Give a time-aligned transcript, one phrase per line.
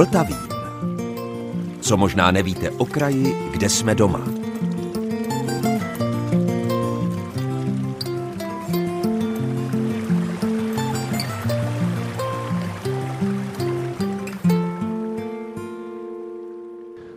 [0.00, 0.36] Vltavín.
[1.80, 4.20] Co možná nevíte o kraji, kde jsme doma.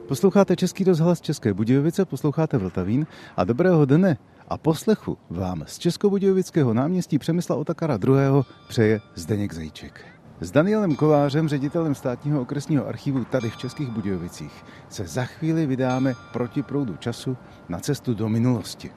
[0.07, 3.07] Posloucháte Český rozhlas České Budějovice, posloucháte Vltavín
[3.37, 8.43] a dobrého dne a poslechu vám z Českobudějovického náměstí Přemysla Otakara II.
[8.67, 10.12] přeje Zdeněk Zajíček.
[10.41, 16.15] S Danielem Kovářem, ředitelem státního okresního archivu tady v Českých Budějovicích, se za chvíli vydáme
[16.33, 17.37] proti proudu času
[17.69, 18.91] na cestu do minulosti.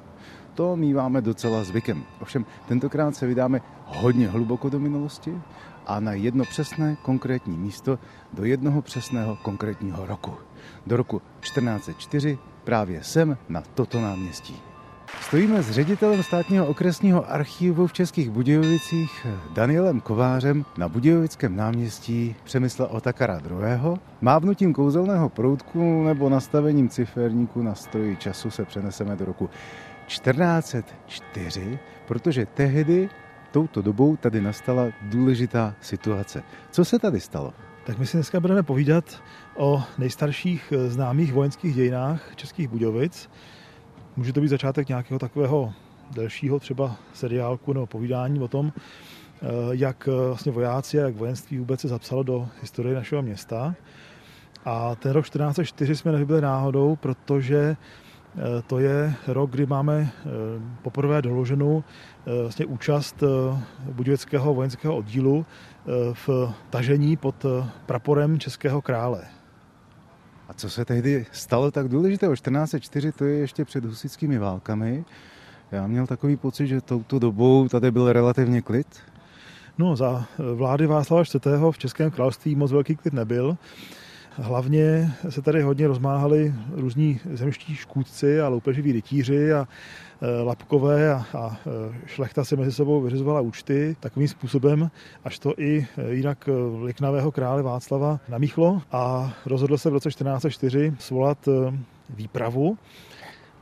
[0.55, 2.05] To míváme docela zvykem.
[2.21, 5.41] Ovšem, tentokrát se vydáme hodně hluboko do minulosti
[5.87, 7.99] a na jedno přesné konkrétní místo
[8.33, 10.35] do jednoho přesného konkrétního roku.
[10.87, 14.63] Do roku 1404 právě sem na toto náměstí.
[15.27, 22.87] Stojíme s ředitelem státního okresního archivu v Českých Budějovicích Danielem Kovářem na Budějovickém náměstí Přemysla
[22.87, 23.99] Otakara II.
[24.21, 29.51] Mávnutím kouzelného proutku nebo nastavením ciferníku na stroji času se přeneseme do roku
[30.07, 33.09] 1404, protože tehdy
[33.51, 36.43] touto dobou tady nastala důležitá situace.
[36.71, 37.55] Co se tady stalo?
[37.87, 39.23] Tak my si dneska budeme povídat
[39.57, 43.29] o nejstarších známých vojenských dějinách Českých Budějovic.
[44.17, 45.73] Může to být začátek nějakého takového
[46.11, 51.59] delšího třeba seriálku nebo povídání o tom, eh, jak eh, vlastně vojáci a jak vojenství
[51.59, 53.75] vůbec se zapsalo do historie našeho města.
[54.65, 57.77] A ten rok 1404 jsme nevybyli náhodou, protože
[58.37, 60.11] eh, to je rok, kdy máme
[60.83, 61.85] poprvé doloženou
[62.43, 63.23] vlastně účast
[63.93, 65.47] budějovického vojenského oddílu
[66.13, 67.47] v tažení pod
[67.87, 69.23] praporem českého krále.
[70.49, 72.35] A co se tehdy stalo tak důležitého?
[72.35, 75.05] 1404 to je ještě před husickými válkami.
[75.73, 78.87] Já měl takový pocit, že touto dobou tady byl relativně klid.
[79.79, 81.47] No, za vlády Václava IV.
[81.71, 83.57] v Českém království moc velký klid nebyl.
[84.39, 89.69] Hlavně se tady hodně rozmáhali různí zemští škůdci a loupeživí rytíři a
[90.21, 94.91] e, lapkové a, a e, šlechta si mezi sebou vyřizovala účty takovým způsobem,
[95.25, 96.49] až to i e, jinak
[96.83, 101.49] liknavého krále Václava namíchlo a rozhodl se v roce 1404 svolat
[102.11, 102.79] výpravu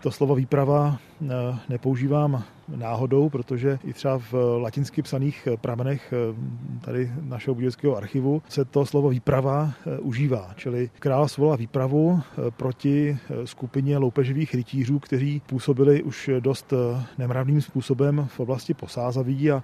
[0.04, 1.26] to slovo výprava eh,
[1.68, 2.44] nepoužívám
[2.76, 6.34] náhodou, protože i třeba v latinsky psaných pramenech eh,
[6.80, 10.52] tady našeho budějovického archivu se to slovo výprava eh, užívá.
[10.56, 12.22] Čili král svolal výpravu
[12.56, 16.72] proti skupině loupeživých rytířů, kteří působili už dost
[17.18, 19.62] nemravným způsobem v oblasti posázaví a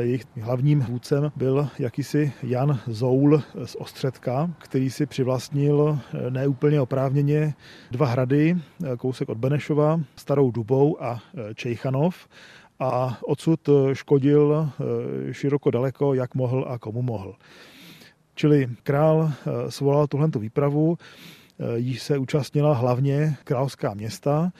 [0.00, 7.54] jejich hlavním vůdcem byl jakýsi Jan Zoul z Ostředka, který si přivlastnil eh, neúplně oprávněně
[7.90, 12.28] dva hrady, eh, kousek od Benešova, Starou Dubou a eh, Čejchanov
[12.78, 14.70] a odsud škodil
[15.32, 17.34] široko daleko, jak mohl a komu mohl.
[18.34, 19.32] Čili král
[19.68, 21.41] svolal tuhle výpravu, Eh,
[21.76, 24.52] Jíž se účastnila hlavně královská města,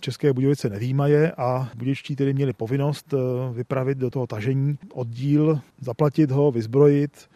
[0.00, 3.16] České Budějovice nevýmaje a buděčtí tedy měli povinnost eh,
[3.52, 7.28] vypravit do toho tažení oddíl, zaplatit ho, vyzbrojit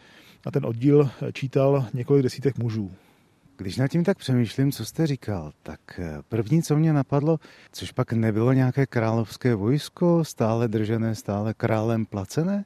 [0.45, 2.91] a ten oddíl čítal několik desítek mužů.
[3.57, 7.39] Když nad tím tak přemýšlím, co jste říkal, tak eh, první, co mě napadlo,
[7.71, 12.65] což pak nebylo nějaké královské vojsko, stále držené, stále králem placené?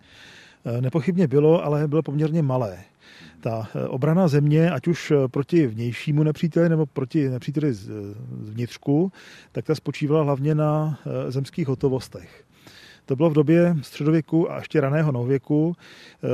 [0.80, 2.78] Nepochybně bylo, ale bylo poměrně malé.
[3.40, 7.90] Ta eh, obrana země, ať už eh, proti vnějšímu nepříteli nebo proti nepříteli z
[8.30, 9.12] vnitřku,
[9.52, 12.49] tak ta spočívala hlavně na eh, zemských hotovostech.
[13.10, 15.76] To bylo v době středověku a ještě raného novověku,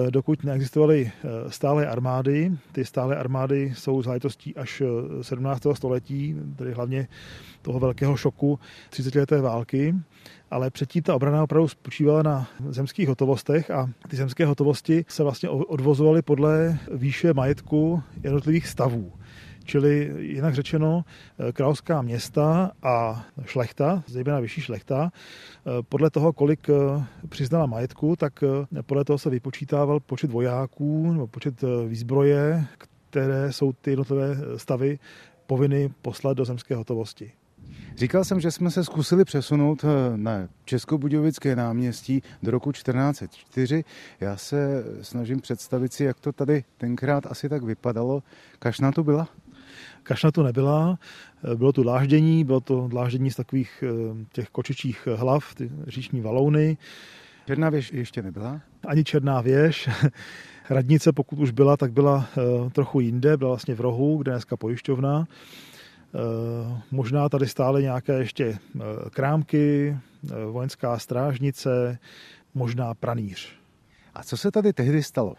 [0.10, 1.12] dokud neexistovaly
[1.48, 2.52] stále armády.
[2.72, 4.84] Ty stále armády jsou záležitostí až
[5.22, 5.62] 17.
[5.74, 7.08] století, tedy hlavně
[7.62, 8.60] toho velkého šoku
[8.90, 9.96] 30 leté války
[10.52, 15.50] ale předtím ta obrana opravdu spočívala na zemských hotovostech a ty zemské hotovosti se vlastně
[15.50, 19.12] odvozovaly podle výše majetku jednotlivých stavů.
[19.66, 21.06] Čili jinak řečeno,
[21.54, 25.12] královská města a šlechta, zejména vyšší šlechta,
[25.90, 26.68] podle toho, kolik
[27.30, 28.44] přiznala majetku, tak
[28.86, 32.66] podle toho se vypočítával počet vojáků nebo počet výzbroje,
[33.10, 35.00] které jsou ty jednotlivé stavy
[35.48, 37.32] povinny poslat do zemské hotovosti.
[37.98, 43.84] Říkal jsem, že jsme se zkusili přesunout eh, na Českobudějovické náměstí do roku 1404.
[44.20, 48.24] Já se snažím představit si, jak to tady tenkrát asi tak vypadalo.
[48.60, 49.28] Kašna tu byla?
[50.06, 51.00] Kašna tu nebyla,
[51.52, 56.22] eh, bylo tu dláždění, bylo to dláždění z takových eh, těch kočičích hlav, ty říční
[56.22, 56.78] valouny.
[57.48, 58.62] Černá věž ještě nebyla?
[58.88, 59.90] Ani černá věž.
[60.70, 62.28] Radnice, pokud už byla, tak byla
[62.72, 65.28] trochu jinde, byla vlastně v rohu, kde dneska pojišťovna.
[66.16, 68.80] Eh, možná tady stále nějaké ještě eh,
[69.10, 69.98] krámky,
[70.32, 72.00] eh, vojenská strážnice,
[72.54, 73.50] možná pranýř.
[74.14, 75.36] A co se tady tehdy stalo?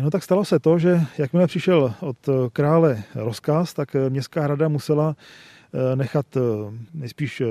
[0.00, 2.16] No tak stalo se to, že jakmile přišel od
[2.52, 5.16] krále rozkaz, tak městská rada musela
[5.94, 6.26] nechat
[6.94, 7.42] nejspíš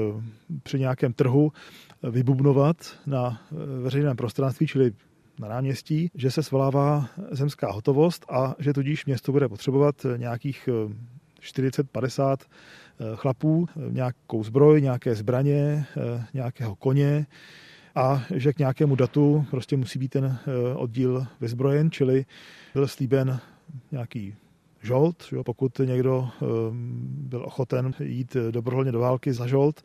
[0.64, 1.52] při nějakém trhu
[2.04, 3.42] vybubnovat na
[3.82, 4.92] veřejném prostranství, čili
[5.40, 10.70] na náměstí, že se svolává zemská hotovost a že tudíž město bude potřebovat nějakých
[11.42, 17.26] 40-50 eh, chlapů, nějakou zbroj, nějaké zbraně, eh, nějakého koně
[17.96, 22.26] a že k nějakému datu prostě musí být ten eh, oddíl vyzbrojen, čili
[22.74, 23.40] byl slíben
[23.92, 24.36] nějaký
[24.82, 26.30] žolt, pokud někdo
[27.04, 29.82] byl ochoten jít dobrovolně do války za žolt,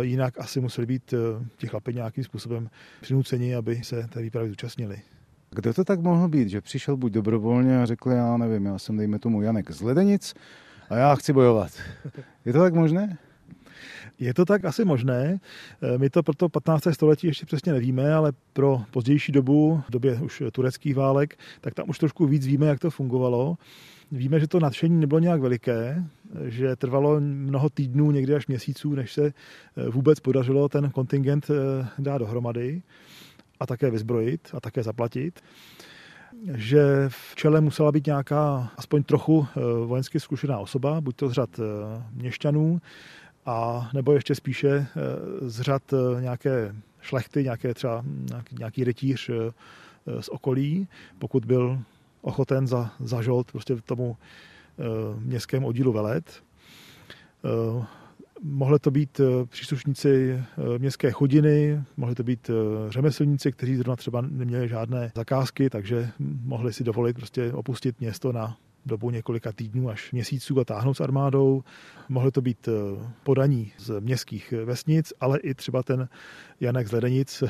[0.00, 1.14] jinak asi museli být
[1.56, 5.02] ti chlapi nějakým způsobem přinuceni, aby se té výpravy zúčastnili.
[5.50, 8.96] Kdo to tak mohl být, že přišel buď dobrovolně a řekl, já nevím, já jsem
[8.96, 10.34] dejme tomu Janek z Ledenic
[10.90, 11.72] a já chci bojovat.
[12.44, 13.18] Je to tak možné?
[14.20, 15.40] Je to tak asi možné.
[15.82, 16.92] Eh, my to pro to 15.
[16.92, 21.90] století ještě přesně nevíme, ale pro pozdější dobu, v době už tureckých válek, tak tam
[21.90, 23.56] už trošku víc víme, jak to fungovalo.
[24.12, 26.04] Víme, že to nadšení nebylo nějak veliké,
[26.44, 29.32] že trvalo mnoho týdnů, někdy až měsíců, než se eh,
[29.90, 32.82] vůbec podařilo ten kontingent eh, dát dohromady
[33.60, 35.40] a také vyzbrojit a také zaplatit
[36.54, 39.46] že v čele musela být nějaká aspoň trochu
[39.86, 41.60] vojensky zkušená osoba, buď to z řad
[42.12, 42.80] měšťanů,
[43.48, 44.86] a nebo ještě spíše eh,
[45.48, 45.82] z řad
[46.20, 48.04] nějaké šlechty, nějaké třeba
[48.58, 49.30] nějaký rytíř
[50.20, 51.78] z okolí, pokud byl
[52.20, 54.16] ochoten za, za žolt prostě tomu
[55.18, 56.42] městskému oddílu velet.
[58.42, 62.52] Mohli to být eh, příslušníci eh, městské chodiny, mohli to být eh,
[62.92, 66.10] řemeslníci, kteří zrovna třeba neměli žádné zakázky, takže
[66.44, 68.56] mohli si dovolit prostě opustit město na
[68.86, 71.62] dobu několika týdnů až měsíců a táhnout s armádou.
[72.08, 72.68] Mohly to být
[73.22, 76.08] podaní z městských vesnic, ale i třeba ten
[76.60, 77.44] Janek z Ledenic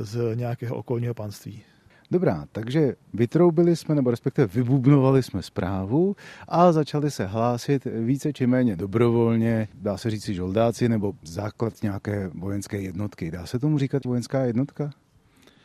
[0.00, 1.62] z nějakého okolního panství.
[2.10, 6.16] Dobrá, takže vytroubili jsme, nebo respektive vybubnovali jsme zprávu
[6.48, 12.30] a začali se hlásit více či méně dobrovolně, dá se říct žoldáci, nebo základ nějaké
[12.34, 13.30] vojenské jednotky.
[13.30, 14.90] Dá se tomu říkat vojenská jednotka?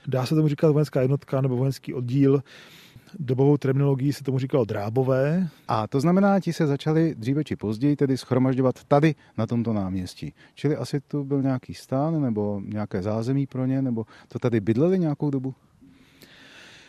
[0.08, 2.44] Dá se tomu říkat vojenská jednotka nebo vojenský oddíl.
[3.20, 5.48] Dobovou terminologií se tomu říkalo drábové.
[5.68, 10.34] A to znamená, ti se začali dříve či později tedy schromažďovat tady na tomto náměstí.
[10.56, 15.00] Čili asi tu byl nějaký stán nebo nějaké zázemí pro ně, nebo to tady bydleli
[15.00, 15.54] nějakou dobu?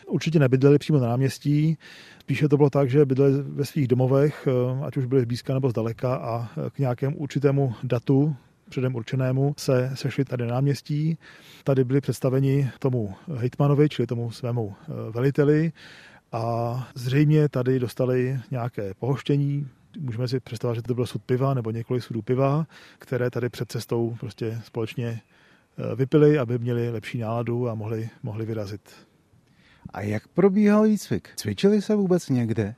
[0.07, 1.79] Určitě nebydleli přímo na náměstí,
[2.21, 5.71] spíše to bylo tak, že bydleli ve svých domovech, eh, ať už byli zblízka nebo
[5.71, 8.37] zdaleka a k nějakému určitému datu,
[8.73, 11.19] předem určenému, se sešli tady na náměstí.
[11.65, 15.73] Tady byli představeni tomu hejtmanovi, čili tomu svému eh, veliteli
[16.33, 19.69] a zřejmě tady dostali nějaké pohoštění,
[19.99, 22.67] můžeme si představit, že to bylo sud piva nebo několik sudů piva,
[22.99, 25.21] které tady před cestou prostě společně
[25.79, 28.91] eh, vypili, aby měli lepší náladu a mohli, mohli vyrazit.
[29.91, 31.29] A jak probíhal výcvik?
[31.37, 32.75] Cvičili se vůbec někde?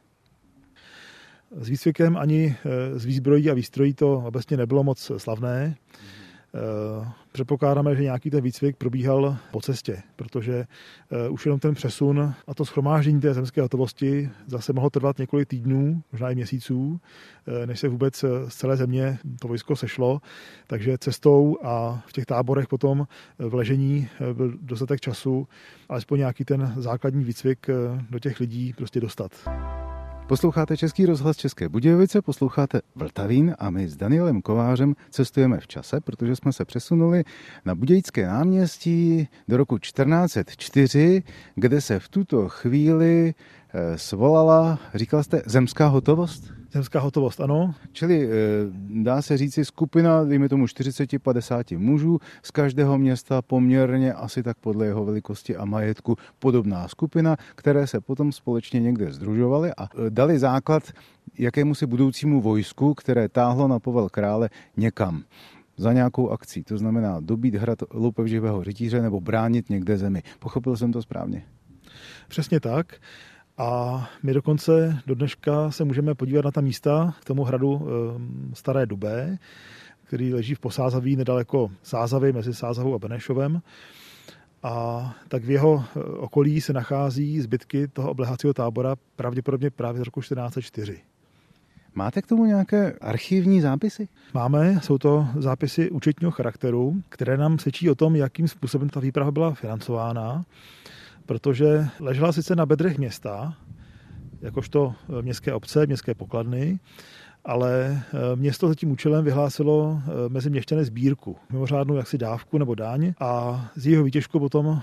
[1.57, 5.77] S výcvikem ani eh, s výzbrojí a výstrojí to obecně nebylo moc slavné.
[5.77, 6.24] Eh,
[7.33, 12.55] předpokládáme, že nějaký ten výcvik probíhal po cestě, protože eh, už jenom ten přesun a
[12.55, 17.01] to schromáždění té zemské hotovosti zase mohlo trvat několik týdnů, možná i měsíců,
[17.67, 20.21] než se vůbec z celé země to vojsko sešlo.
[20.67, 23.07] Takže cestou a v těch táborech potom
[23.39, 25.49] v ležení byl dostatek času,
[25.89, 27.67] alespoň nějaký ten základní výcvik
[28.11, 29.33] do těch lidí prostě dostat.
[30.27, 36.01] Posloucháte Český rozhlas České Budějovice, posloucháte Vltavín a my s Danielem Kovářem cestujeme v čase,
[36.01, 37.25] protože jsme se přesunuli
[37.65, 41.23] na Budějické náměstí do roku 1404,
[41.55, 43.35] kde se v tuto chvíli
[43.75, 46.64] eh, svolala, říkal jste, zemská hotovost?
[46.75, 47.75] Zemská hotovost, ano.
[47.93, 48.31] Čili eh,
[49.03, 54.87] dá se říci skupina, dejme tomu 40-50 mužů, z každého města poměrně asi tak podle
[54.87, 60.39] jeho velikosti a majetku podobná skupina, které se potom společně někde združovaly a eh, dali
[60.39, 60.83] základ
[61.39, 65.23] jakému si budoucímu vojsku, které táhlo na povel krále někam
[65.77, 66.65] za nějakou akcí.
[66.65, 70.23] To znamená dobít hrad loupevživého rytíře nebo bránit někde zemi.
[70.39, 71.45] Pochopil jsem to správně?
[72.29, 72.95] Přesně tak.
[73.59, 78.51] A my dokonce do dneška se můžeme podívat na ta místa k tomu hradu ehm,
[78.55, 79.39] Staré Dubé,
[80.05, 83.63] který leží v Posázaví nedaleko Sázavy mezi Sázavou a Benešovem.
[84.63, 90.05] A tak v jeho eh, okolí se nachází zbytky toho oblehacího tábora pravděpodobně právě z
[90.05, 91.01] roku 1404.
[91.95, 94.09] Máte k tomu nějaké archivní zápisy?
[94.35, 99.31] Máme, jsou to zápisy účetního charakteru, které nám svědčí o tom, jakým způsobem ta výprava
[99.31, 100.45] byla financována
[101.27, 103.57] protože ležela sice na bedrech města,
[104.41, 106.79] jakožto eh, městské obce, městské pokladny,
[107.45, 112.75] ale eh, město za tím účelem vyhlásilo eh, mezi měšťany sbírku, mimořádnou jaksi dávku nebo
[112.75, 114.81] daň a z jeho výtěžku potom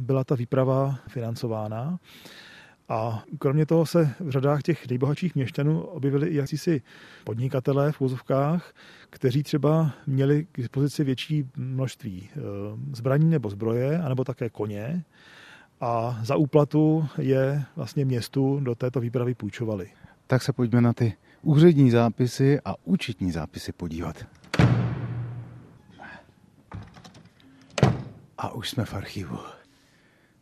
[0.00, 1.98] byla ta výprava financována.
[2.88, 6.82] A kromě toho se v řadách těch nejbohatších měšťanů objevili i jakýsi
[7.24, 8.74] podnikatelé v úzovkách,
[9.10, 12.28] kteří třeba měli k dispozici větší množství
[12.92, 15.04] zbraní nebo zbroje, anebo také koně
[15.80, 19.90] a za úplatu je vlastně městu do této výpravy půjčovali.
[20.26, 24.26] Tak se pojďme na ty úřední zápisy a účetní zápisy podívat.
[28.38, 29.38] A už jsme v archivu.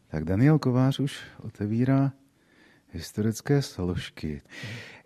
[0.09, 2.13] Tak Daniel Kovář už otevírá
[2.93, 4.43] historické složky.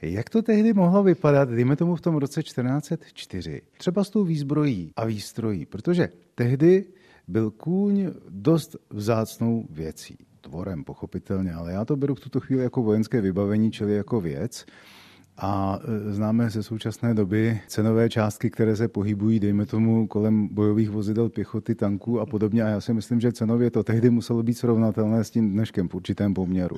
[0.02, 4.92] Jak to tehdy mohlo vypadat, dejme tomu v tom roce 1404, třeba s tou výzbrojí
[4.96, 6.84] a výstrojí, protože tehdy
[7.28, 10.16] byl kůň dost vzácnou věcí.
[10.40, 14.66] Tvorem, pochopitelně, ale já to beru v tuto chvíli jako vojenské vybavení, čili jako věc.
[15.38, 15.78] A
[16.08, 21.28] e, známe ze současné doby cenové částky, které se pohybují, dejme tomu, kolem bojových vozidel,
[21.28, 22.62] pěchoty, tanků a podobně.
[22.62, 25.94] A já si myslím, že cenově to tehdy muselo být srovnatelné s tím dneškem v
[25.94, 26.76] určitém poměru.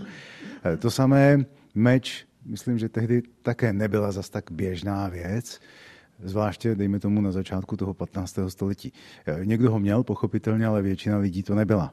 [0.65, 5.61] E, to samé meč, myslím, že tehdy také nebyla zas tak běžná věc
[6.23, 8.39] zvláště, dejme tomu, na začátku toho 15.
[8.49, 8.93] století.
[9.27, 11.93] E, někdo ho měl, pochopitelně, ale většina lidí to nebyla.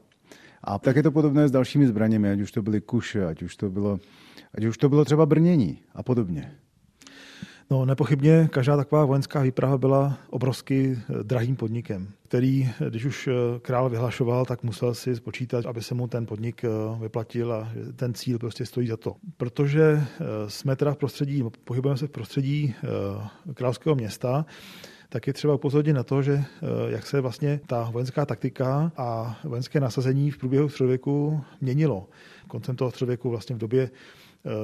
[0.64, 3.56] A tak je to podobné s dalšími zbraněmi, ať už to byly kuše, ať už
[3.56, 4.00] to bylo,
[4.58, 6.56] ať už to bylo třeba brnění a podobně.
[7.70, 13.28] No, nepochybně každá taková vojenská výprava byla obrovsky eh, drahým podnikem, který, eh, když už
[13.28, 16.62] eh, král vyhlašoval, tak musel si spočítat, aby se mu ten podnik
[17.00, 19.16] vyplatil a ten cíl prostě stojí za to.
[19.38, 20.04] Protože
[20.48, 22.76] jsme teda v prostředí, pohybujeme se v prostředí
[23.54, 24.46] královského města,
[25.10, 26.44] tak je třeba upozornit na to, že
[26.88, 32.10] jak se vlastně ta vojenská taktika a vojenské nasazení v průběhu středověku měnilo.
[32.48, 33.90] Koncem toho středověku vlastně v době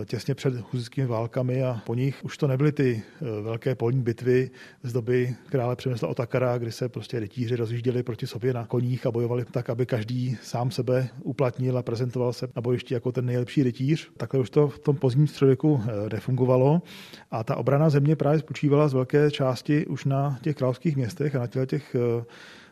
[0.05, 4.50] těsně před huzickými válkami a po nich už to nebyly ty eh, velké polní bitvy
[4.83, 9.11] z doby krále Přemysla Otakara, kdy se prostě rytíři rozjížděli proti sobě na koních a
[9.11, 13.63] bojovali tak, aby každý sám sebe uplatnil a prezentoval se na bojišti jako ten nejlepší
[13.63, 14.11] rytíř.
[14.17, 16.81] Takhle už to v tom pozdním středověku eh, nefungovalo
[17.31, 21.39] a ta obrana země právě spočívala z velké části už na těch královských městech a
[21.39, 21.95] na těch, těch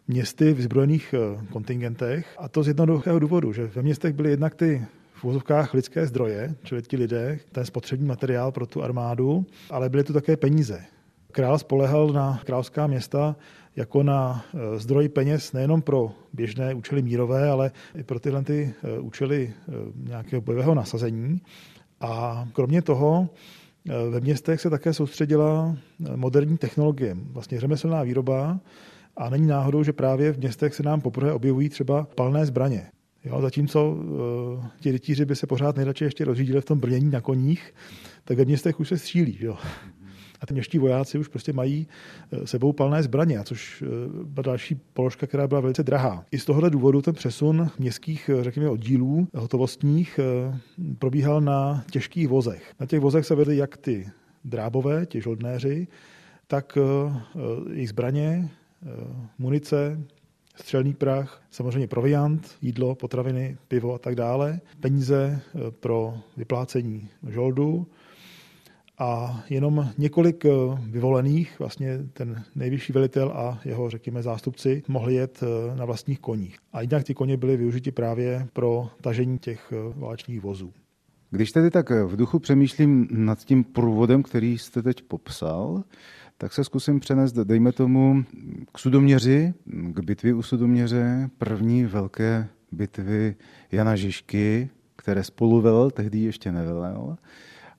[0.08, 1.16] městy v vyzbrojených
[1.52, 2.36] kontingentech.
[2.38, 4.86] A to z jednoduchého důvodu, že ve městech byly jednak ty
[5.20, 10.04] v úzovkách lidské zdroje, čili ti lidé, ten spotřební materiál pro tu armádu, ale byly
[10.04, 10.82] to také peníze.
[11.32, 13.36] Král spolehal na královská města
[13.76, 18.74] jako na e, zdroj peněz nejenom pro běžné účely mírové, ale i pro tyhle ty
[18.84, 19.72] e, účely e,
[20.10, 21.42] nějakého bojového nasazení.
[22.02, 23.30] A kromě toho
[24.10, 25.76] ve městech se také soustředila
[26.16, 28.60] moderní technologie, vlastně řemeslná výroba,
[29.18, 32.92] a není náhodou, že právě v městech se nám poprvé objevují třeba palné zbraně.
[33.26, 37.22] Jo, zatímco uh, ti rytíři by se pořád nejradši ještě rozřídili v tom brnění na
[37.22, 37.74] koních,
[38.24, 39.38] tak ve městech už se střílí.
[39.42, 39.58] Jo.
[40.42, 41.88] A ty měští vojáci už prostě mají
[42.32, 43.86] eh, sebou palné zbraně, což eh,
[44.24, 46.26] byla další položka, která byla velice drahá.
[46.32, 50.20] I z tohohle důvodu ten přesun městských, řekněme, oddílů hotovostních
[51.00, 52.74] probíhal na těžkých vozech.
[52.80, 54.10] Na těch vozech se vedly jak ty
[54.46, 55.88] drábové, ti žoldnéři,
[56.48, 56.78] tak
[57.74, 58.50] jejich zbraně,
[59.38, 60.00] munice,
[60.62, 67.88] střelný prach, samozřejmě proviant, jídlo, potraviny, pivo a tak dále, peníze eh, pro vyplácení žoldu
[68.98, 70.50] a jenom několik eh,
[70.82, 76.58] vyvolených, vlastně ten nejvyšší velitel a jeho, řekněme, zástupci mohli jet eh, na vlastních koních.
[76.74, 80.74] A jinak ty koně byly využiti právě pro tažení těch válečných vozů.
[81.32, 85.84] Když tedy tak v duchu přemýšlím nad tím průvodem, který jste teď popsal,
[86.42, 88.26] tak se zkusím přenést, dejme tomu,
[88.74, 93.36] k Sudoměři, k bitvě u Sudoměře, první velké bitvy
[93.72, 97.18] Jana Žižky, které spolu velel, tehdy ještě nevelel.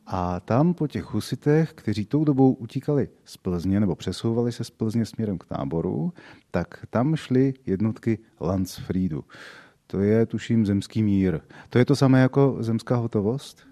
[0.07, 4.71] A tam po těch husitech, kteří tou dobou utíkali z Plzně nebo přesouvali se z
[4.71, 6.13] Plzně směrem k táboru,
[6.51, 9.25] tak tam šly jednotky Landsfriedu.
[9.87, 11.41] To je, tuším, zemský mír.
[11.71, 13.70] To je to samé jako zemská hotovost?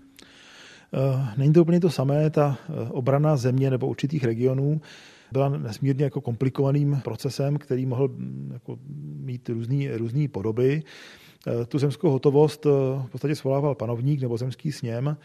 [0.94, 4.80] Eh, není to úplně to samé, ta eh, obrana země nebo určitých regionů
[5.32, 8.78] byla nesmírně jako komplikovaným procesem, který mohl mm, jako
[9.20, 9.50] mít
[9.96, 10.82] různý podoby.
[11.46, 15.16] Eh, tu zemskou hotovost v podstatě svolával panovník nebo zemský sněm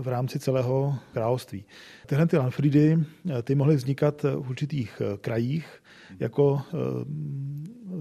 [0.00, 1.64] v rámci celého království.
[2.06, 2.98] Tyhle ty Lanfriedy,
[3.42, 5.80] ty mohly vznikat v určitých krajích
[6.20, 6.60] jako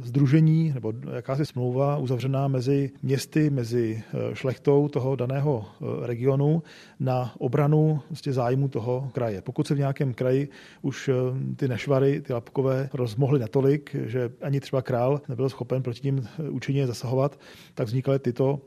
[0.01, 6.63] združení nebo jakási smlouva uzavřená mezi městy, mezi eh, šlechtou toho daného eh, regionu
[6.99, 9.41] na obranu vlastně zájmu toho kraje.
[9.41, 10.49] Pokud se v nějakém kraji
[10.81, 11.13] už eh,
[11.55, 16.87] ty nešvary, ty lapkové rozmohly natolik, že ani třeba král nebyl schopen proti tím účinně
[16.87, 17.39] zasahovat,
[17.73, 18.61] tak vznikaly tyto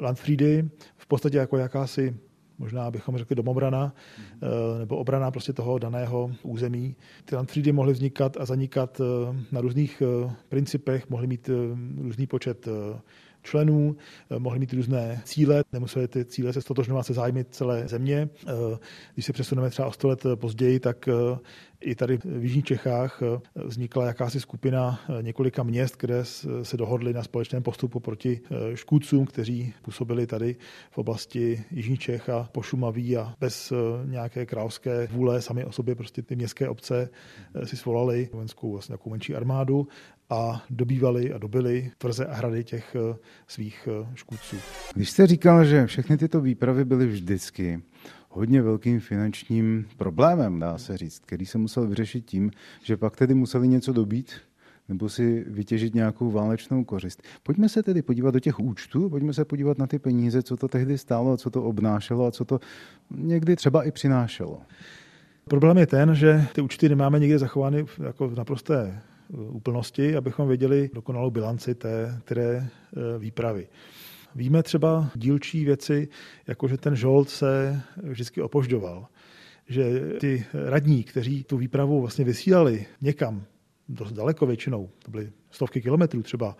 [0.00, 2.16] Landfriedy v podstatě jako jakási
[2.58, 3.94] možná bychom řekli domobrana,
[4.42, 6.96] eh, nebo obrana prostě toho daného území.
[7.24, 11.50] Ty landfriedy mohly vznikat a zanikat eh, na různých eh, principech, mohly mít
[11.98, 12.68] různý počet
[13.48, 13.96] členů,
[14.38, 18.28] mohli mít různé cíle, nemuseli ty cíle se stotožňovat se zájmy celé země.
[19.14, 21.08] Když se přesuneme třeba o 100 let později, tak
[21.80, 23.22] i tady v Jižních Čechách
[23.54, 26.24] vznikla jakási skupina několika měst, které
[26.62, 28.40] se dohodly na společném postupu proti
[28.74, 30.56] škůdcům, kteří působili tady
[30.90, 33.72] v oblasti Jižních Čech a Pošumaví a bez
[34.04, 37.08] nějaké královské vůle sami o sobě prostě ty městské obce
[37.64, 39.88] si svolali vojenskou vlastně menší armádu
[40.30, 43.16] a dobývali a dobili tvrze a hrady těch eh,
[43.46, 44.56] svých eh, škůdců.
[44.94, 47.82] Když jste říkal, že všechny tyto výpravy byly vždycky
[48.30, 52.50] hodně velkým finančním problémem, dá se říct, který se musel vyřešit tím,
[52.82, 54.32] že pak tedy museli něco dobít,
[54.88, 57.22] nebo si vytěžit nějakou válečnou kořist.
[57.42, 60.68] Pojďme se tedy podívat do těch účtů, pojďme se podívat na ty peníze, co to
[60.68, 62.60] tehdy stálo, co to obnášelo a co to
[63.10, 64.62] někdy třeba i přinášelo.
[65.44, 70.90] Problém je ten, že ty účty nemáme nikde zachovány jako v naprosté úplnosti, abychom věděli
[70.94, 72.68] dokonalou bilanci té které e,
[73.18, 73.68] výpravy.
[74.34, 76.08] Víme třeba dílčí věci,
[76.46, 79.06] jako že ten žolt se vždycky opožďoval.
[79.68, 83.44] Že ty radní, kteří tu výpravu vlastně vysílali někam,
[83.88, 86.56] dost daleko většinou, to byly stovky kilometrů třeba,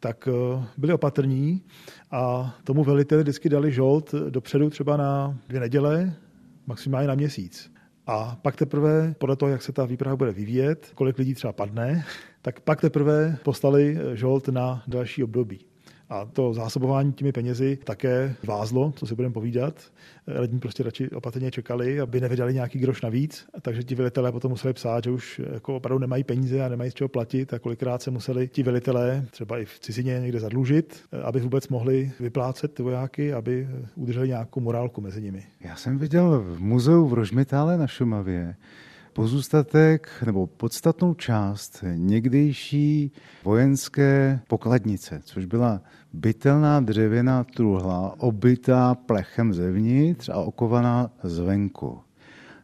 [0.00, 0.32] tak e,
[0.78, 1.62] byli opatrní
[2.10, 6.14] a tomu veliteli vždycky dali žolt dopředu třeba na dvě neděle,
[6.66, 7.71] maximálně na měsíc.
[8.06, 12.04] A pak teprve, podle toho, jak se ta výprava bude vyvíjet, kolik lidí třeba padne,
[12.42, 15.71] tak pak teprve poslali žolt na další období.
[16.12, 19.74] A to zásobování těmi penězi také vázlo, co si budeme povídat.
[20.26, 24.74] Radní prostě radši opatrně čekali, aby nevydali nějaký groš navíc, takže ti velitelé potom museli
[24.74, 28.10] psát, že už jako opravdu nemají peníze a nemají z čeho platit a kolikrát se
[28.10, 33.32] museli ti velitelé třeba i v cizině někde zadlužit, aby vůbec mohli vyplácet ty vojáky,
[33.32, 35.44] aby udrželi nějakou morálku mezi nimi.
[35.60, 38.54] Já jsem viděl v muzeu v Rožmitále na Šumavě,
[39.12, 43.12] pozůstatek nebo podstatnou část někdejší
[43.44, 52.00] vojenské pokladnice, což byla bytelná dřevěná truhla, obytá plechem zevnitř a okovaná zvenku.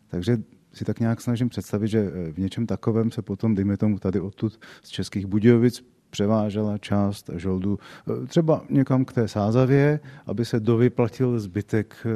[0.09, 0.39] Takže
[0.73, 4.61] si tak nějak snažím představit, že v něčem takovém se potom, dejme tomu tady odtud
[4.83, 7.79] z Českých Budějovic, převážela část žoldu
[8.11, 12.11] eh, třeba někam k té sázavě, aby se dovyplatil zbytek eh,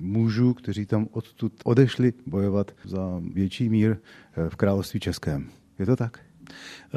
[0.00, 5.50] mužů, kteří tam odtud odešli bojovat za větší mír eh, v království českém.
[5.78, 6.20] Je to tak?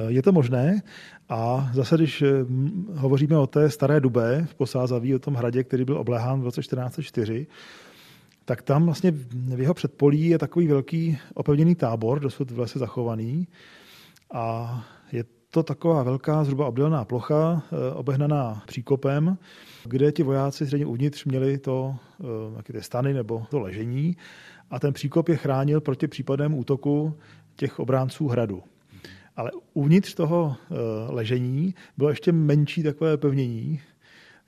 [0.07, 0.81] Je to možné
[1.29, 2.23] a zase, když
[2.95, 6.61] hovoříme o té staré dubé v Posázaví, o tom hradě, který byl obléhán v roce
[6.61, 7.47] 1404,
[8.45, 13.47] tak tam vlastně v jeho předpolí je takový velký opevněný tábor, dosud v lese zachovaný.
[14.33, 15.23] A je
[15.55, 19.37] to taková velká, zhruba obdélná plocha, eh, obehnaná příkopem,
[19.85, 21.95] kde ti vojáci zřejmě uvnitř měli to,
[22.59, 24.17] eh, ty stany nebo to ležení
[24.69, 27.17] a ten příkop je chránil proti případnému útoku
[27.55, 28.63] těch obránců hradu.
[29.35, 30.75] Ale uvnitř toho eh,
[31.09, 33.81] ležení bylo ještě menší takové pevnění,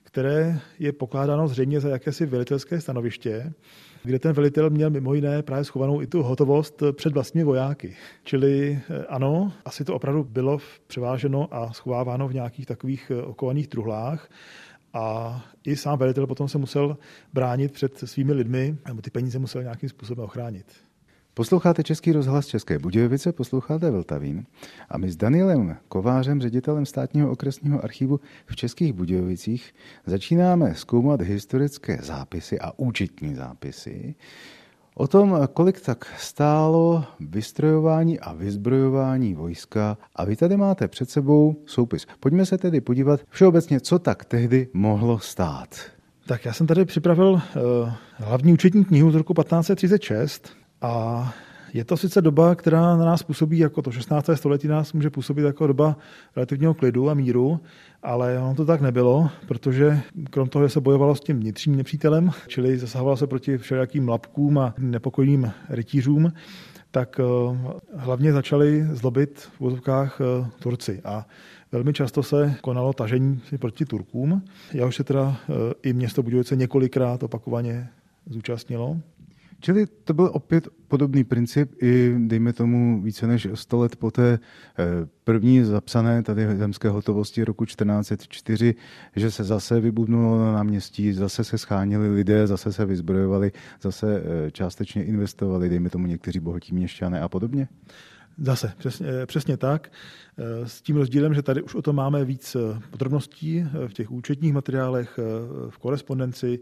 [0.02, 3.52] které je pokládáno zřejmě za jakési velitelské stanoviště,
[4.04, 7.96] kde ten velitel měl mimo jiné právě schovanou i tu hotovost před vlastními vojáky.
[8.24, 13.68] Čili eh, ano, asi to opravdu bylo převáženo a schováváno v nějakých takových eh, okovaných
[13.68, 14.30] truhlách.
[14.94, 16.96] A i sám velitel potom se musel
[17.32, 20.87] bránit před svými lidmi, nebo ty peníze musel nějakým způsobem ochránit.
[21.38, 24.44] Posloucháte Český rozhlas České Budějovice, posloucháte Vltavín
[24.88, 29.74] a my s Danielem Kovářem, ředitelem státního okresního archivu v Českých Budějovicích,
[30.06, 34.14] začínáme zkoumat historické zápisy a účetní zápisy
[34.94, 39.98] o tom, kolik tak stálo vystrojování a vyzbrojování vojska.
[40.16, 42.06] A vy tady máte před sebou soupis.
[42.20, 45.68] Pojďme se tedy podívat všeobecně, co tak tehdy mohlo stát.
[46.26, 47.40] Tak já jsem tady připravil uh,
[48.14, 51.34] hlavní účetní knihu z roku 1536, a
[51.74, 54.30] je to sice doba, která na nás působí jako to 16.
[54.34, 55.96] století nás může působit jako doba
[56.36, 57.60] relativního klidu a míru,
[58.02, 62.30] ale ono to tak nebylo, protože krom toho, že se bojovalo s tím vnitřním nepřítelem,
[62.46, 66.32] čili zasahovalo se proti všelijakým lapkům a nepokojným rytířům,
[66.90, 67.24] tak eh,
[67.96, 71.00] hlavně začali zlobit v vozovkách eh, Turci.
[71.04, 71.26] A
[71.72, 74.42] Velmi často se konalo tažení proti Turkům,
[74.86, 77.88] už se teda eh, i město Budějovice několikrát opakovaně
[78.26, 78.96] zúčastnilo.
[79.60, 84.38] Čili to byl opět podobný princip i, dejme tomu, více než 100 let poté
[84.78, 84.84] eh,
[85.24, 88.74] první zapsané tady zemské hotovosti roku 1404,
[89.16, 94.50] že se zase vybudnulo na náměstí, zase se schánili lidé, zase se vyzbrojovali, zase eh,
[94.50, 97.68] částečně investovali, dejme tomu někteří bohatí měšťané a podobně?
[98.40, 99.92] Zase, přesně, přesně tak.
[100.64, 102.56] S tím rozdílem, že tady už o tom máme víc
[102.90, 105.18] podrobností v těch účetních materiálech,
[105.68, 106.58] v korespondenci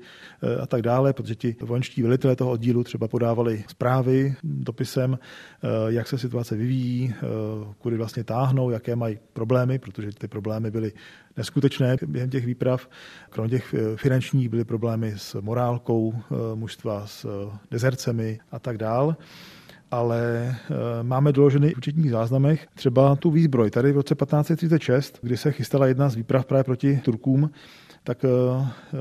[0.63, 5.19] a tak dále, protože ti vojenští velitelé toho oddílu třeba podávali zprávy dopisem,
[5.87, 7.15] jak se situace vyvíjí,
[7.79, 10.93] kudy vlastně táhnou, jaké mají problémy, protože ty problémy byly
[11.37, 12.89] neskutečné během těch výprav.
[13.31, 16.15] Kromě těch finančních byly problémy s morálkou
[16.55, 19.17] mužstva, s dezercemi a tak dále
[19.91, 23.71] ale eh, máme doloženy v účetních záznamech třeba tu výzbroj.
[23.71, 27.51] Tady v roce 1536, kdy se chystala jedna z výprav právě proti Turkům,
[28.05, 28.29] tak eh,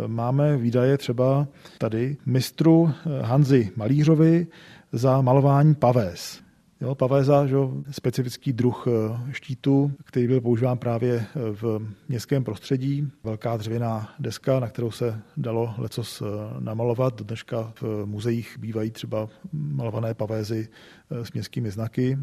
[0.08, 4.48] máme výdaje třeba tady mistru eh, Hanzi Malířovi
[4.91, 6.44] za malování pavés.
[6.81, 7.55] Jo, pavéza, že,
[7.91, 13.11] specifický druh eh, štítu, který byl používán právě eh, v městském prostředí.
[13.23, 16.25] Velká dřevěná deska, na kterou se dalo lecos eh,
[16.59, 17.21] namalovat.
[17.21, 20.67] Dneška v muzeích bývají třeba malované pavézy
[21.09, 22.17] s městskými znaky.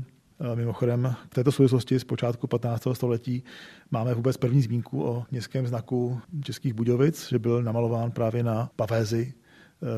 [0.54, 2.88] Mimochodem, v této souvislosti z počátku 15.
[2.92, 3.44] století
[3.90, 9.34] máme vůbec první zmínku o městském znaku Českých Budějovic, že byl namalován právě na pavézy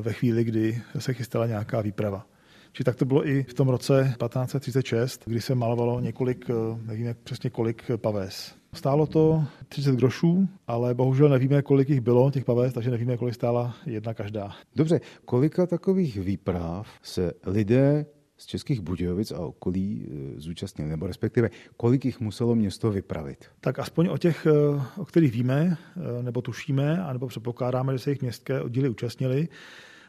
[0.01, 2.27] ve chvíli, kdy se chystala nějaká výprava.
[2.75, 6.55] Či tak to bylo i v tom roce 1536, kdy se malovalo několik, eh,
[6.87, 8.55] nevíme přesně kolik pavés.
[8.73, 13.35] Stálo to 30 grošů, ale bohužel nevíme, kolik jich bylo, těch pavés, takže nevíme, kolik
[13.35, 14.53] stála jedna každá.
[14.77, 18.07] Dobře, kolika takových výprav se lidé
[18.37, 23.45] z Českých Budějovic a okolí eh, zúčastnili, nebo respektive kolik jich muselo město vypravit?
[23.61, 25.77] Tak aspoň o těch, eh, o kterých víme,
[26.23, 29.49] nebo tušíme, anebo předpokládáme, že se jich městské oddíly účastnili,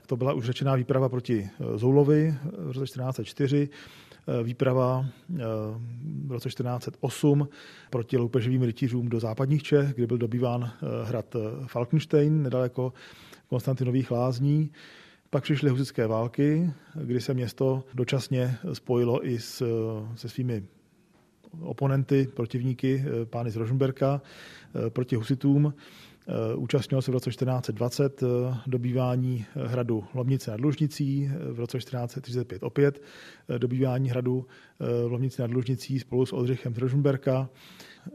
[0.06, 3.70] to byla už řečená výprava proti eh, Zoulovi eh, v roce 1404,
[4.28, 5.06] eh, výprava
[6.26, 7.48] v roce 1408
[7.89, 10.72] proti loupeživým rytířům do západních Čech, kde byl dobýván
[11.04, 11.36] hrad
[11.68, 12.94] Falkenstein nedaleko
[13.48, 14.72] Konstantinových lázní.
[15.30, 19.63] Pak přišly husické války, kdy se město dočasně spojilo i s,
[20.15, 20.63] se svými
[21.62, 24.22] oponenty, protivníky, pány z Rožmberka,
[24.89, 25.74] proti husitům.
[26.28, 28.28] Eh, účastnil se v roce 1420 eh,
[28.68, 33.02] dobývání eh, hradu Lomnice nad Lužnicí, v roce 1435 opět
[33.58, 34.46] dobývání hradu
[35.06, 37.50] Lomnice nad Lužnicí spolu s Oldřichem z Rožmberka.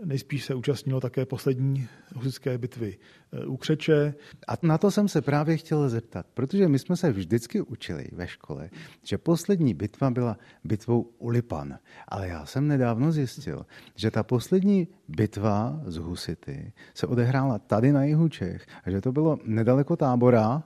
[0.04, 2.98] Nejspíš se účastnilo také poslední husické bitvy
[3.32, 4.14] eh, u Křeče.
[4.48, 8.28] A na to jsem se právě chtěl zeptat, protože my jsme se vždycky učili ve
[8.28, 8.70] škole,
[9.02, 11.78] že poslední bitva byla bitvou u Lipan.
[12.08, 18.04] Ale já jsem nedávno zjistil, že ta poslední bitva z Husity se odehrála tady na
[18.04, 20.62] jihu Čech a že to bylo nedaleko tábora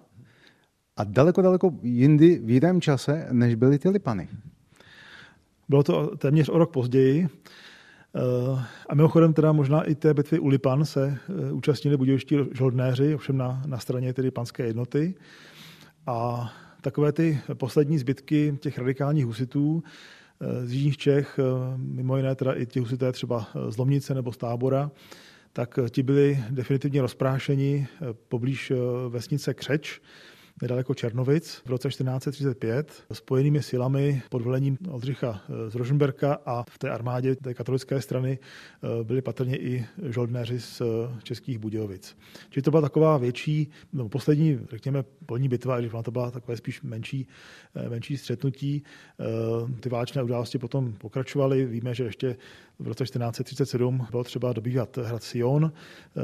[0.96, 4.28] a daleko, daleko jindy v jiném čase, než byly ty Lipany.
[5.68, 7.28] Bylo to téměř o rok později.
[8.16, 13.14] Eh, a mimochodem teda možná i té bitvy u Lipan se eh, účastnili budějoští žoldnéři,
[13.14, 15.14] ovšem na, na straně tedy panské jednoty.
[16.06, 16.50] A
[16.80, 19.82] takové ty poslední zbytky těch radikálních husitů
[20.40, 21.38] eh, z jižních Čech,
[21.76, 24.90] mimo jiné teda i ti husité třeba z Lomnice nebo z Tábora,
[25.52, 27.86] tak ti byli definitivně rozprášeni
[28.28, 28.72] poblíž
[29.08, 30.00] vesnice Křeč,
[30.62, 36.78] nedaleko Černovic v roce 1435 spojenými silami pod velením Oldřicha eh, z Rožmberka a v
[36.78, 40.84] té armádě té katolické strany eh, byli patrně i žoldnéři z eh,
[41.22, 42.16] českých Budějovic.
[42.50, 46.82] Čili to byla taková větší, no poslední, řekněme, polní bitva, když to byla takové spíš
[46.82, 47.26] menší,
[47.88, 48.82] menší střetnutí.
[49.80, 51.66] Ty válečné události potom pokračovaly.
[51.66, 52.36] Víme, že ještě
[52.78, 55.72] v roce 1437 bylo třeba dobývat hrad Sion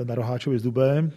[0.04, 1.10] na Roháčovi z Dubé.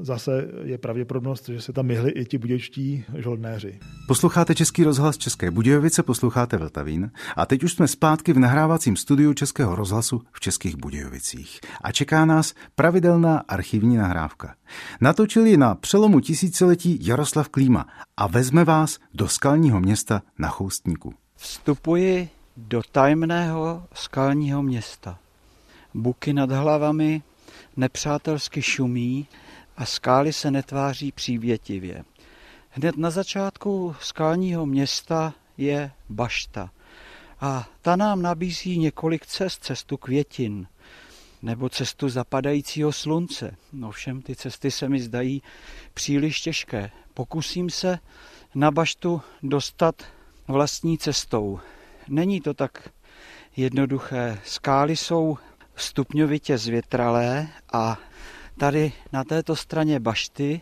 [0.00, 3.78] Zase je pravděpodobnost, že se tam myhli i ti budějští žoldnéři.
[4.08, 9.34] Posloucháte Český rozhlas České Budějovice, posloucháte Vltavín a teď už jsme zpátky v nahrávacím studiu
[9.34, 11.60] Českého rozhlasu v Českých Budějovicích.
[11.82, 14.54] A čeká nás pravidelná archivní nahrávka.
[15.00, 21.14] Natočil ji na přelomu tisíciletí Jaroslav Klíma a vezme vás do skalního města na Choustníku.
[21.36, 22.28] Vstupuji
[22.68, 25.18] do tajemného skalního města.
[25.94, 27.22] Buky nad hlavami
[27.76, 29.26] nepřátelsky šumí
[29.76, 32.04] a skály se netváří přívětivě.
[32.70, 36.70] Hned na začátku skalního města je bašta
[37.40, 40.66] a ta nám nabízí několik cest, cestu květin
[41.42, 43.56] nebo cestu zapadajícího slunce.
[43.72, 45.42] No všem ty cesty se mi zdají
[45.94, 46.90] příliš těžké.
[47.14, 47.98] Pokusím se
[48.54, 50.02] na baštu dostat
[50.48, 51.60] vlastní cestou.
[52.12, 52.88] Není to tak
[53.56, 54.38] jednoduché.
[54.44, 55.38] Skály jsou
[55.76, 57.98] stupňovitě zvětralé a
[58.58, 60.60] tady na této straně bašty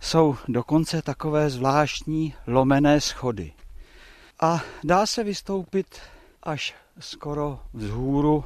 [0.00, 3.52] jsou dokonce takové zvláštní lomené schody.
[4.40, 6.00] A dá se vystoupit
[6.42, 8.44] až skoro vzhůru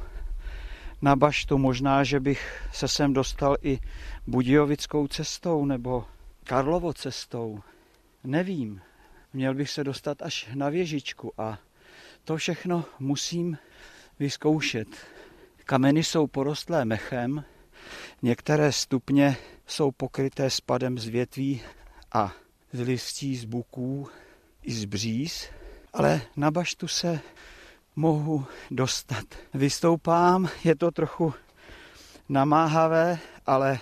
[1.01, 1.57] na baštu.
[1.57, 3.79] Možná, že bych se sem dostal i
[4.27, 6.05] Budějovickou cestou nebo
[6.43, 7.59] Karlovo cestou.
[8.23, 8.81] Nevím.
[9.33, 11.57] Měl bych se dostat až na věžičku a
[12.25, 13.57] To všechno musím
[14.19, 14.87] vyzkoušet.
[15.65, 17.43] Kameny jsou porostlé mechem,
[18.21, 21.61] některé stupně jsou pokryté spadem z větví
[22.13, 22.33] a
[22.73, 24.07] z listí, z buků
[24.63, 25.47] i z bříz,
[25.93, 27.19] ale na baštu se
[27.95, 29.25] mohu dostat.
[29.53, 31.33] Vystoupám, je to trochu
[32.29, 33.79] namáhavé, ale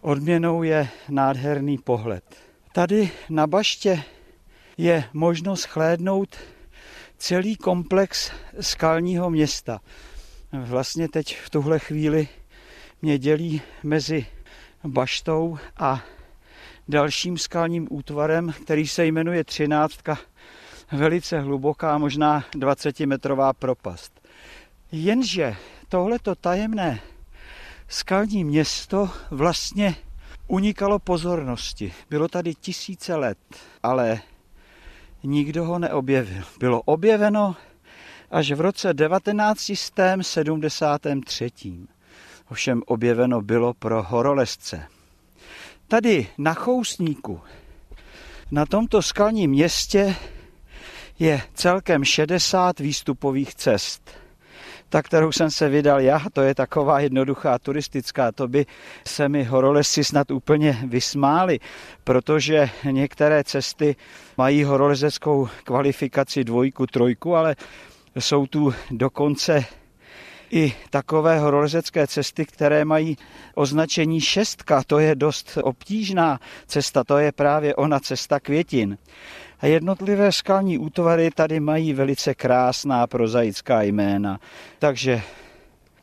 [0.00, 2.24] odměnou je nádherný pohled.
[2.72, 4.02] Tady na baště
[4.78, 6.36] je možnost chlédnout
[7.20, 8.30] celý komplex
[8.60, 9.80] skalního města.
[10.52, 12.28] Vlastně teď v tuhle chvíli
[13.02, 14.26] mě dělí mezi
[14.84, 16.04] baštou a
[16.88, 20.18] dalším skalním útvarem, který se jmenuje Třináctka,
[20.92, 24.28] velice hluboká, možná 20-metrová propast.
[24.92, 25.56] Jenže
[25.88, 27.00] tohleto tajemné
[27.88, 29.96] skalní město vlastně
[30.46, 31.92] unikalo pozornosti.
[32.10, 33.38] Bylo tady tisíce let,
[33.82, 34.20] ale
[35.22, 36.44] nikdo ho neobjevil.
[36.58, 37.56] Bylo objeveno
[38.30, 41.50] až v roce 1973.
[42.50, 44.86] Ovšem objeveno bylo pro horolezce.
[45.88, 47.40] Tady na Chousníku,
[48.50, 50.16] na tomto skalním městě,
[51.18, 54.10] je celkem 60 výstupových cest.
[54.92, 58.66] Ta, kterou jsem se vydal já, to je taková jednoduchá turistická, to by
[59.06, 61.60] se mi horolezci snad úplně vysmáli,
[62.04, 63.96] protože některé cesty
[64.36, 67.56] mají horolezeckou kvalifikaci dvojku, trojku, ale
[68.18, 69.64] jsou tu dokonce
[70.50, 73.16] i takové horolezecké cesty, které mají
[73.54, 78.98] označení šestka, to je dost obtížná cesta, to je právě ona cesta květin.
[79.60, 84.40] A jednotlivé skalní útvary tady mají velice krásná prozaická jména.
[84.78, 85.22] Takže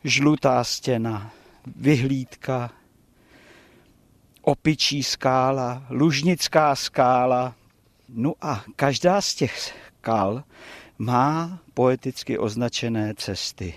[0.04, 1.32] žlutá stěna,
[1.76, 2.72] vyhlídka,
[4.41, 7.56] opičí skála, lužnická skála.
[8.10, 10.43] No a každá z těch skal
[10.98, 13.74] má poeticky označené cesty.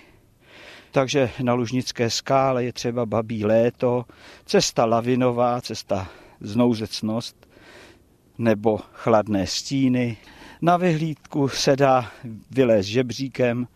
[0.91, 4.05] Takže na Lužnické skále je třeba Babí léto,
[4.45, 6.07] cesta lavinová, cesta
[6.39, 7.40] znouzecnost,
[8.37, 10.17] nebo chladné stíny.
[10.61, 12.11] Na vyhlídku se dá
[12.51, 13.67] vylézt žebříkem,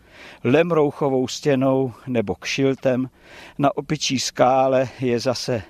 [0.44, 3.10] lemrouchovou stěnou nebo kšiltem.
[3.58, 5.62] Na opičí skále je zase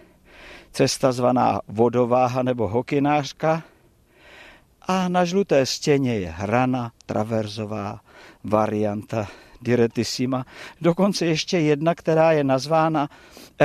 [0.73, 3.63] cesta zvaná vodováha nebo hokinářka.
[4.83, 8.01] A na žluté stěně je hrana, traverzová
[8.45, 9.29] varianta
[9.67, 10.47] diretissima.
[10.81, 13.09] Dokonce ještě jedna, která je nazvána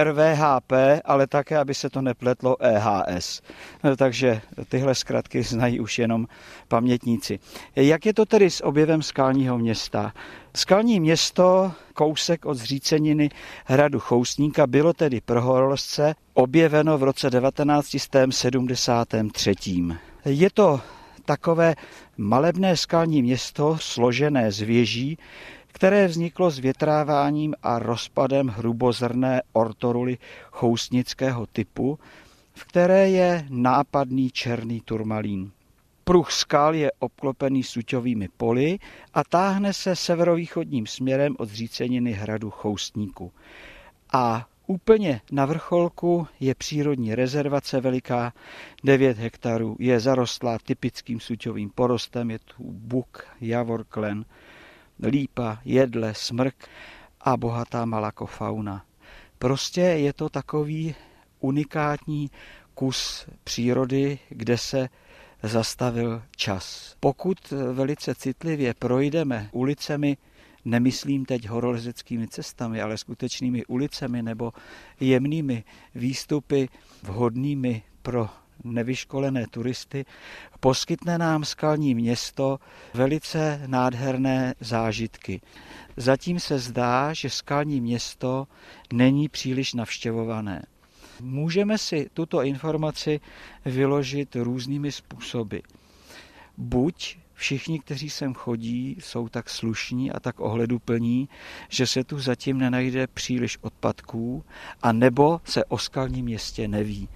[0.03, 0.71] RVHP,
[1.05, 3.41] ale také, aby se to nepletlo EHS.
[3.97, 6.27] Takže tyhle zkratky znají už jenom
[6.67, 7.39] pamětníci.
[7.75, 10.13] Jak je to tedy s objevem skalního města?
[10.55, 13.29] Skalní město, kousek od zříceniny
[13.65, 19.55] hradu Chousníka, bylo tedy pro horolezce objeveno v roce 1973.
[20.25, 20.81] Je to
[21.25, 21.75] takové
[22.17, 25.17] malebné skalní město složené z věží,
[25.71, 30.17] které vzniklo s větráváním a rozpadem hrubozrné ortoruly
[30.51, 31.99] chousnického typu,
[32.53, 35.51] v které je nápadný černý turmalín.
[36.03, 38.79] Pruh skal je obklopený suťovými poli
[39.13, 43.31] a táhne se severovýchodním směrem od zříceniny hradu Choustníku.
[44.13, 48.33] A úplně na vrcholku je přírodní rezervace veliká
[48.83, 49.75] 9 hektarů.
[49.79, 54.25] Je zarostlá typickým suťovým porostem, je tu buk, javor, klen,
[55.01, 56.67] lípa, jedle, smrk
[57.21, 58.85] a bohatá malakofauna.
[59.39, 60.95] Prostě je to takový
[61.39, 62.31] unikátní
[62.73, 64.89] kus přírody, kde se
[65.43, 66.95] zastavil čas.
[66.99, 70.17] Pokud velice citlivě projdeme ulicemi,
[70.65, 74.53] nemyslím teď horolezeckými cestami, ale skutečnými ulicemi nebo
[74.99, 75.63] jemnými
[75.95, 76.69] výstupy
[77.03, 78.29] vhodnými pro
[78.63, 80.05] nevyškolené turisty,
[80.59, 82.59] poskytne nám skalní město
[82.93, 85.41] velice nádherné zážitky.
[85.97, 88.47] Zatím se zdá, že skalní město
[88.93, 90.61] není příliš navštěvované.
[91.21, 93.19] Můžeme si tuto informaci
[93.65, 95.57] vyložit různými způsoby.
[96.57, 101.29] Buď všichni, kteří sem chodí, jsou tak slušní a tak ohleduplní,
[101.69, 104.43] že se tu zatím nenajde příliš odpadků,
[104.83, 107.09] a nebo se o skalním městě neví.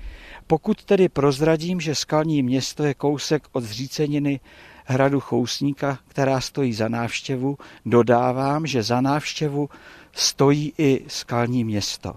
[0.47, 4.39] Pokud tedy prozradím, že skalní město je kousek od zříceniny
[4.85, 9.69] hradu Chousníka, která stojí za návštěvu, dodávám, že za návštěvu
[10.13, 12.13] stojí i skalní město.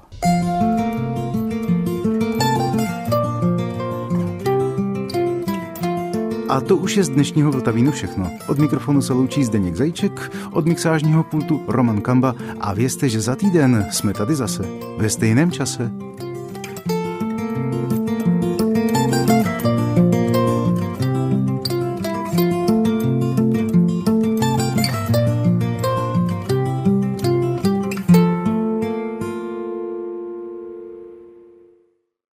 [6.49, 8.31] A to už je z dnešního Vltavínu všechno.
[8.49, 13.37] Od mikrofonu se loučí Zdeněk Zajíček, od mixážního pultu Roman Kamba a vězte, že za
[13.37, 14.63] týden jsme tady zase
[14.97, 16.08] ve stejném čase.